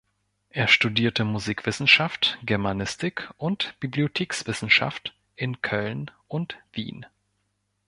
[0.49, 7.05] Er studierte Musikwissenschaft, Germanistik und Bibliothekswissenschaft in Köln und Wien.